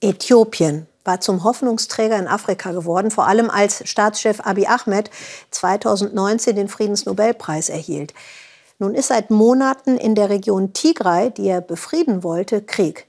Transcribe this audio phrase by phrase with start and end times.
[0.00, 5.10] Äthiopien war zum Hoffnungsträger in Afrika geworden, vor allem als Staatschef Abiy Ahmed
[5.50, 8.12] 2019 den Friedensnobelpreis erhielt.
[8.78, 13.06] Nun ist seit Monaten in der Region Tigray, die er befrieden wollte, Krieg.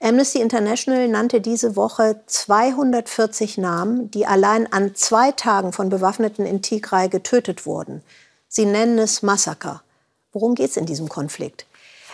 [0.00, 6.62] Amnesty International nannte diese Woche 240 Namen, die allein an zwei Tagen von Bewaffneten in
[6.62, 8.02] Tigray getötet wurden.
[8.48, 9.82] Sie nennen es Massaker.
[10.32, 11.66] Worum geht es in diesem Konflikt?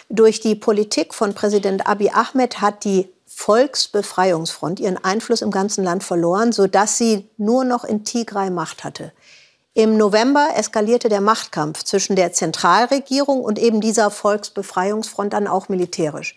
[0.08, 6.04] Durch die Politik von Präsident Abiy Ahmed hat die Volksbefreiungsfront ihren Einfluss im ganzen Land
[6.04, 9.12] verloren, sodass sie nur noch in Tigray Macht hatte.
[9.75, 16.34] Im November eskalierte der Machtkampf zwischen der Zentralregierung und eben dieser Volksbefreiungsfront dann auch militärisch.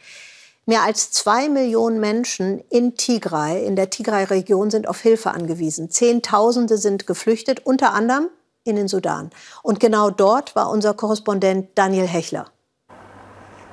[0.65, 5.89] Mehr als zwei Millionen Menschen in Tigray, in der Tigray-Region, sind auf Hilfe angewiesen.
[5.89, 8.27] Zehntausende sind geflüchtet, unter anderem
[8.65, 9.29] in den Sudan.
[9.63, 12.51] Und genau dort war unser Korrespondent Daniel Hechler.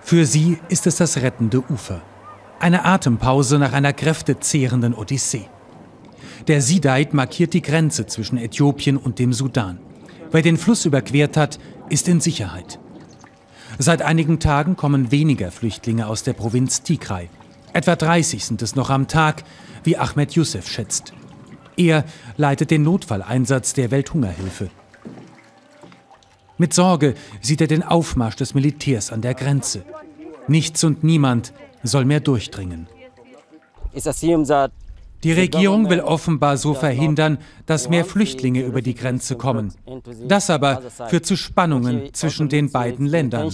[0.00, 2.00] Für sie ist es das rettende Ufer.
[2.66, 5.48] Eine Atempause nach einer kräftezehrenden Odyssee.
[6.48, 9.78] Der Sidait markiert die Grenze zwischen Äthiopien und dem Sudan.
[10.32, 11.60] Wer den Fluss überquert hat,
[11.90, 12.80] ist in Sicherheit.
[13.78, 17.28] Seit einigen Tagen kommen weniger Flüchtlinge aus der Provinz Tigray.
[17.72, 19.44] Etwa 30 sind es noch am Tag,
[19.84, 21.12] wie Ahmed Youssef schätzt.
[21.76, 22.04] Er
[22.36, 24.70] leitet den Notfalleinsatz der Welthungerhilfe.
[26.58, 29.84] Mit Sorge sieht er den Aufmarsch des Militärs an der Grenze.
[30.48, 31.52] Nichts und niemand
[31.86, 32.86] soll mehr durchdringen.
[35.22, 39.72] Die Regierung will offenbar so verhindern, dass mehr Flüchtlinge über die Grenze kommen.
[40.28, 43.50] Das aber führt zu Spannungen zwischen den beiden Ländern.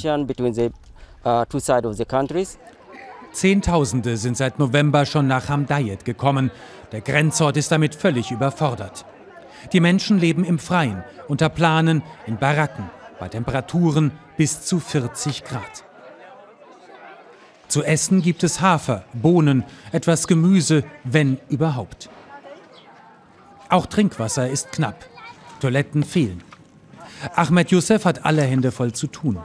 [3.33, 6.51] Zehntausende sind seit November schon nach Hamdayet gekommen.
[6.91, 9.07] Der Grenzort ist damit völlig überfordert.
[9.73, 15.85] Die Menschen leben im Freien, unter Planen, in Baracken, bei Temperaturen bis zu 40 Grad.
[17.73, 22.11] Zu essen gibt es Hafer, Bohnen, etwas Gemüse, wenn überhaupt.
[23.71, 25.07] Auch Trinkwasser ist knapp.
[25.59, 26.45] Toiletten fehlen.
[27.35, 29.39] Ahmed Youssef hat alle Hände voll zu tun.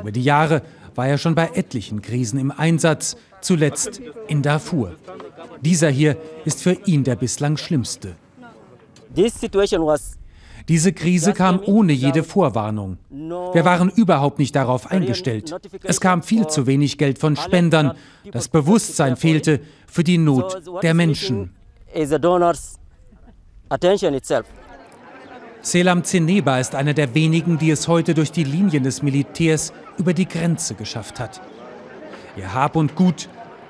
[0.00, 0.62] Über die Jahre
[0.96, 4.96] war er schon bei etlichen Krisen im Einsatz, zuletzt in Darfur.
[5.60, 8.16] Dieser hier ist für ihn der bislang schlimmste.
[9.14, 10.19] This situation was
[10.68, 12.98] diese Krise kam ohne jede Vorwarnung.
[13.10, 15.54] Wir waren überhaupt nicht darauf eingestellt.
[15.82, 17.92] Es kam viel zu wenig Geld von Spendern.
[18.32, 21.54] Das Bewusstsein fehlte für die Not der Menschen.
[25.62, 30.14] Selam Zeneba ist einer der wenigen, die es heute durch die Linien des Militärs über
[30.14, 31.40] die Grenze geschafft hat.
[32.36, 33.28] Ihr Hab und Gut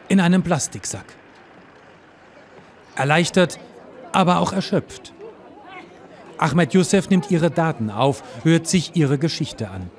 [0.09, 1.05] in einem Plastiksack.
[2.95, 3.59] Erleichtert,
[4.13, 5.13] aber auch erschöpft.
[6.41, 9.91] Ahmed Youssef nimmt ihre Daten auf, hört sich ihre Geschichte an.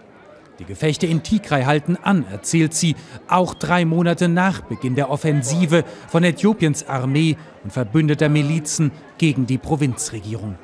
[0.58, 2.96] Die Gefechte in Tigray halten an, erzählt sie,
[3.28, 9.58] auch drei Monate nach Beginn der Offensive von Äthiopiens Armee und verbündeter Milizen gegen die
[9.58, 10.56] Provinzregierung.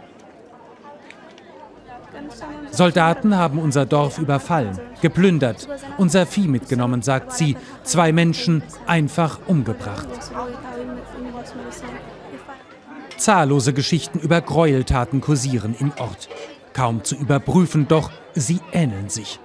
[2.72, 5.68] Soldaten haben unser Dorf überfallen, geplündert,
[5.98, 10.08] unser Vieh mitgenommen, sagt sie, zwei Menschen einfach umgebracht.
[13.18, 16.30] Zahllose Geschichten über Gräueltaten kursieren im Ort.
[16.74, 19.40] Kaum zu überprüfen, doch sie ähneln sich.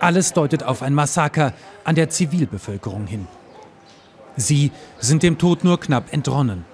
[0.00, 1.52] Alles deutet auf ein Massaker
[1.84, 3.26] an der Zivilbevölkerung hin.
[4.36, 6.64] Sie sind dem Tod nur knapp entronnen.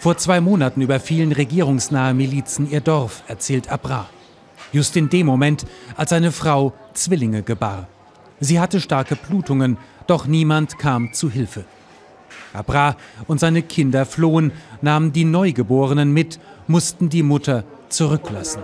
[0.00, 4.08] Vor zwei Monaten überfielen regierungsnahe Milizen ihr Dorf, erzählt Abra.
[4.72, 7.88] Just in dem Moment, als seine Frau Zwillinge gebar.
[8.38, 11.64] Sie hatte starke Blutungen, doch niemand kam zu Hilfe.
[12.52, 12.96] Abra
[13.26, 14.52] und seine Kinder flohen,
[14.82, 18.62] nahmen die Neugeborenen mit, mussten die Mutter zurücklassen.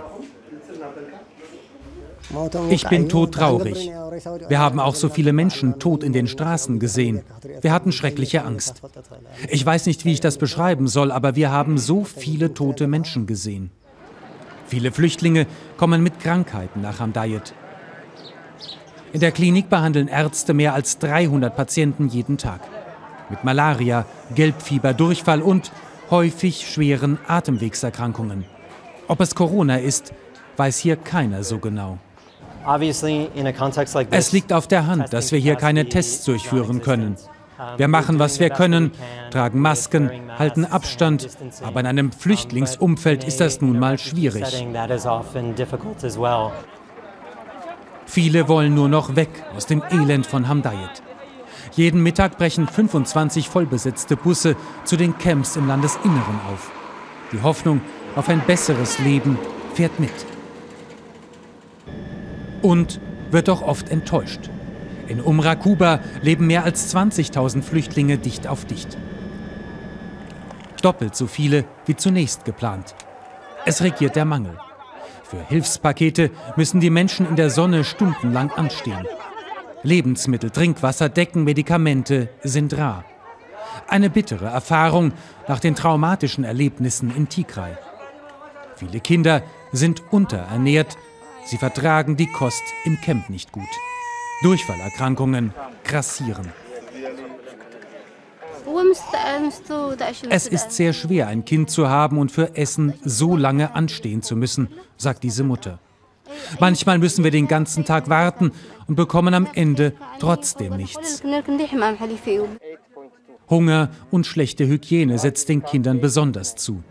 [2.69, 3.89] Ich bin todtraurig.
[4.49, 7.21] Wir haben auch so viele Menschen tot in den Straßen gesehen.
[7.61, 8.81] Wir hatten schreckliche Angst.
[9.49, 13.27] Ich weiß nicht, wie ich das beschreiben soll, aber wir haben so viele tote Menschen
[13.27, 13.71] gesehen.
[14.67, 17.53] Viele Flüchtlinge kommen mit Krankheiten nach Hamdayet.
[19.13, 22.59] In der Klinik behandeln Ärzte mehr als 300 Patienten jeden Tag
[23.29, 25.71] mit Malaria, Gelbfieber, Durchfall und
[26.09, 28.45] häufig schweren Atemwegserkrankungen.
[29.07, 30.13] Ob es Corona ist,
[30.57, 31.97] weiß hier keiner so genau.
[34.11, 37.15] Es liegt auf der Hand, dass wir hier keine Tests durchführen können.
[37.77, 38.91] Wir machen, was wir können,
[39.31, 41.29] tragen Masken, halten Abstand,
[41.63, 44.43] aber in einem Flüchtlingsumfeld ist das nun mal schwierig.
[48.05, 51.03] Viele wollen nur noch weg aus dem Elend von Hamdayet.
[51.77, 56.71] Jeden Mittag brechen 25 vollbesetzte Busse zu den Camps im Landesinneren auf.
[57.31, 57.81] Die Hoffnung
[58.15, 59.37] auf ein besseres Leben
[59.75, 60.09] fährt mit.
[62.63, 64.49] Und wird doch oft enttäuscht.
[65.07, 68.97] In Umra Kuba leben mehr als 20.000 Flüchtlinge dicht auf dicht.
[70.81, 72.95] Doppelt so viele wie zunächst geplant.
[73.65, 74.57] Es regiert der Mangel.
[75.21, 79.05] Für Hilfspakete müssen die Menschen in der Sonne stundenlang anstehen.
[79.87, 83.05] Lebensmittel, Trinkwasser, Decken, Medikamente sind rar.
[83.87, 85.13] Eine bittere Erfahrung
[85.47, 87.77] nach den traumatischen Erlebnissen in Tigray.
[88.75, 90.97] Viele Kinder sind unterernährt,
[91.45, 93.69] sie vertragen die Kost im Camp nicht gut.
[94.43, 95.53] Durchfallerkrankungen
[95.85, 96.51] grassieren.
[100.29, 104.35] Es ist sehr schwer, ein Kind zu haben und für Essen so lange anstehen zu
[104.35, 104.67] müssen,
[104.97, 105.79] sagt diese Mutter.
[106.59, 108.51] Manchmal müssen wir den ganzen Tag warten
[108.87, 111.21] und bekommen am Ende trotzdem nichts.
[113.49, 116.83] Hunger und schlechte Hygiene setzt den Kindern besonders zu.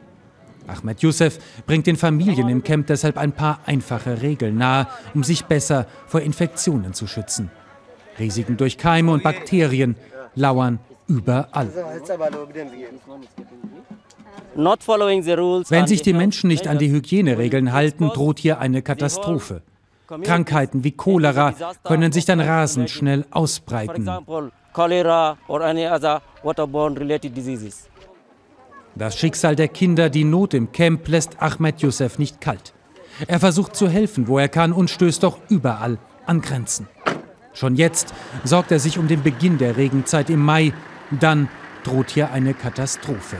[0.66, 5.44] Ahmed Youssef bringt den Familien im Camp deshalb ein paar einfache Regeln nahe, um sich
[5.44, 7.50] besser vor Infektionen zu schützen.
[8.18, 9.96] Risiken durch Keime und Bakterien
[10.34, 11.70] lauern überall.
[14.56, 19.62] Wenn sich die Menschen nicht an die Hygieneregeln halten, droht hier eine Katastrophe.
[20.06, 21.54] Krankheiten wie Cholera
[21.84, 24.08] können sich dann rasend schnell ausbreiten.
[28.94, 32.72] Das Schicksal der Kinder, die Not im Camp, lässt Ahmed Youssef nicht kalt.
[33.26, 36.88] Er versucht zu helfen, wo er kann und stößt doch überall an Grenzen.
[37.52, 38.12] Schon jetzt
[38.44, 40.72] sorgt er sich um den Beginn der Regenzeit im Mai.
[41.10, 41.48] Dann
[41.84, 43.36] droht hier eine Katastrophe.